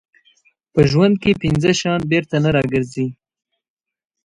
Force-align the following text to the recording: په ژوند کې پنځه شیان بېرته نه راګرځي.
په 0.73 0.81
ژوند 0.91 1.15
کې 1.21 1.39
پنځه 1.43 1.71
شیان 1.79 2.01
بېرته 2.11 2.35
نه 2.43 2.49
راګرځي. 2.55 3.07